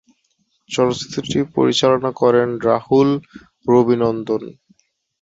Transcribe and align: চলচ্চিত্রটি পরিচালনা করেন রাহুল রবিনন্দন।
চলচ্চিত্রটি 0.69 1.39
পরিচালনা 1.55 2.11
করেন 2.21 2.49
রাহুল 2.67 3.09
রবিনন্দন। 3.67 4.43